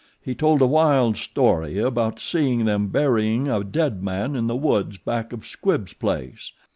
[0.19, 4.97] He told a wild story about seeing them burying a dead man in the woods
[4.97, 6.53] back of Squibbs' place.